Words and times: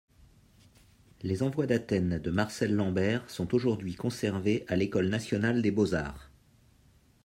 Les 1.21 1.43
envois 1.43 1.67
d'Athènes 1.67 2.17
de 2.17 2.31
Marcel 2.31 2.73
Lambert 2.73 3.29
sont 3.29 3.53
aujourd'hui 3.53 3.93
conservés 3.93 4.65
à 4.67 4.75
l'école 4.75 5.09
nationale 5.09 5.61
des 5.61 5.69
Beaux-Arts. 5.69 6.31